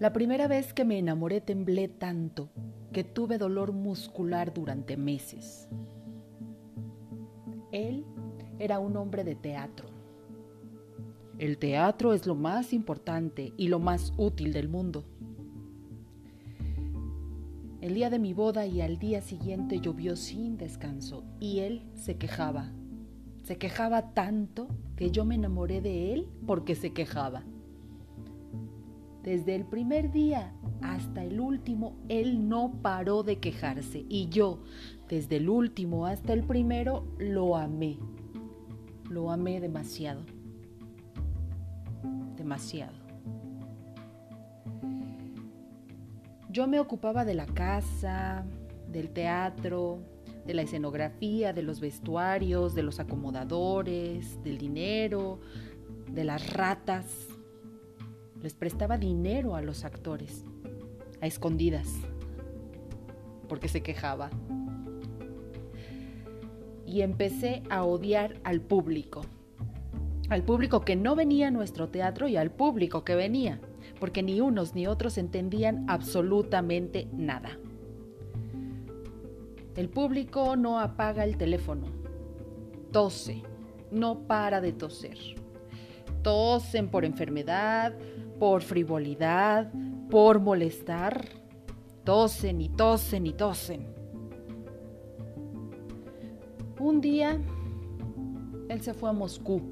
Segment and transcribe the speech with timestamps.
[0.00, 2.50] La primera vez que me enamoré temblé tanto
[2.92, 5.68] que tuve dolor muscular durante meses.
[7.70, 8.04] Él
[8.58, 9.86] era un hombre de teatro.
[11.38, 15.04] El teatro es lo más importante y lo más útil del mundo.
[17.80, 22.16] El día de mi boda y al día siguiente llovió sin descanso y él se
[22.16, 22.72] quejaba.
[23.44, 24.66] Se quejaba tanto
[24.96, 27.44] que yo me enamoré de él porque se quejaba.
[29.24, 30.52] Desde el primer día
[30.82, 34.62] hasta el último, él no paró de quejarse y yo,
[35.08, 37.98] desde el último hasta el primero, lo amé.
[39.08, 40.20] Lo amé demasiado.
[42.36, 42.92] Demasiado.
[46.50, 48.44] Yo me ocupaba de la casa,
[48.92, 50.00] del teatro,
[50.46, 55.40] de la escenografía, de los vestuarios, de los acomodadores, del dinero,
[56.12, 57.33] de las ratas
[58.44, 60.44] les prestaba dinero a los actores,
[61.22, 61.88] a escondidas,
[63.48, 64.28] porque se quejaba.
[66.86, 69.22] Y empecé a odiar al público,
[70.28, 73.62] al público que no venía a nuestro teatro y al público que venía,
[73.98, 77.58] porque ni unos ni otros entendían absolutamente nada.
[79.74, 81.86] El público no apaga el teléfono,
[82.92, 83.42] tose,
[83.90, 85.16] no para de toser.
[86.22, 87.94] Tosen por enfermedad,
[88.38, 89.72] por frivolidad,
[90.10, 91.28] por molestar.
[92.04, 93.86] Tosen y tosen y tosen.
[96.78, 97.40] Un día,
[98.68, 99.62] él se fue a Moscú.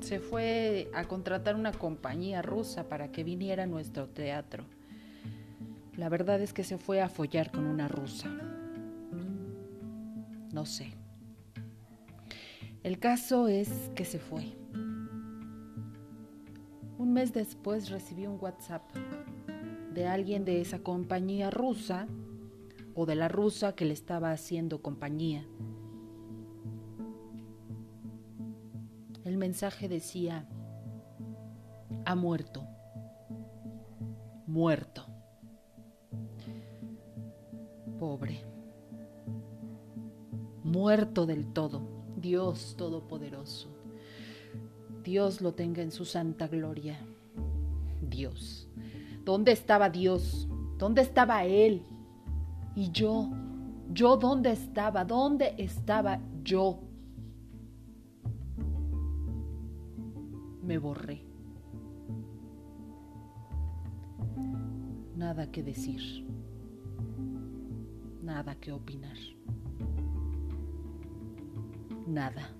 [0.00, 4.64] Se fue a contratar una compañía rusa para que viniera a nuestro teatro.
[5.96, 8.28] La verdad es que se fue a follar con una rusa.
[10.52, 10.92] No sé.
[12.82, 14.56] El caso es que se fue.
[17.16, 18.82] Mes después recibí un WhatsApp
[19.94, 22.06] de alguien de esa compañía rusa
[22.94, 25.46] o de la rusa que le estaba haciendo compañía.
[29.24, 30.46] El mensaje decía,
[32.04, 32.66] ha muerto,
[34.46, 35.06] muerto.
[37.98, 38.44] Pobre,
[40.64, 41.80] muerto del todo,
[42.18, 43.85] Dios Todopoderoso.
[45.06, 46.98] Dios lo tenga en su santa gloria.
[48.10, 48.68] Dios.
[49.24, 50.48] ¿Dónde estaba Dios?
[50.78, 51.84] ¿Dónde estaba Él?
[52.74, 53.30] Y yo,
[53.92, 55.04] yo dónde estaba?
[55.04, 56.80] ¿Dónde estaba yo?
[60.64, 61.22] Me borré.
[65.14, 66.26] Nada que decir.
[68.24, 69.16] Nada que opinar.
[72.08, 72.50] Nada.